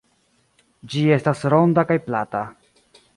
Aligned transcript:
Ĝi 0.93 1.03
estas 1.17 1.43
ronda 1.55 1.83
kaj 1.91 1.99
plata. 2.07 2.43